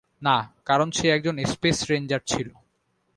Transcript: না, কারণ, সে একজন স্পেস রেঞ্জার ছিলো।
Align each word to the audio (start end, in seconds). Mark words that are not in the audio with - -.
না, 0.21 0.37
কারণ, 0.65 0.91
সে 0.91 1.07
একজন 1.09 1.35
স্পেস 1.45 1.77
রেঞ্জার 1.89 2.21
ছিলো। 2.25 2.53